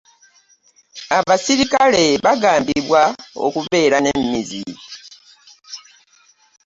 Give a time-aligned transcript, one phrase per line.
[1.17, 3.01] abaserikale bagambibwa
[3.45, 4.63] okubeera n'emmizi.